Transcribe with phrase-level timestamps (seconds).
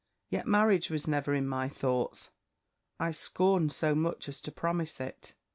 [0.29, 2.31] Yet marriage was never in my thoughts:
[2.99, 5.35] I scorned so much as to promise it.